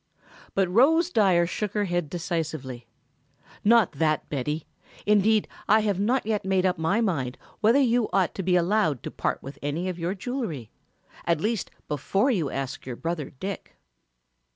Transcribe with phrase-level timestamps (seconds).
[0.55, 2.87] But Rose Dyer shook her head decisively.
[3.63, 4.65] "Not that, Betty;
[5.05, 9.03] indeed I have not yet made up my mind whether you ought to be allowed
[9.03, 10.71] to part with any of your jewelry,
[11.25, 13.75] at least before you ask your brother Dick."